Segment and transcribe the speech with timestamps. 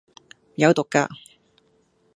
[0.55, 1.07] 有毒㗎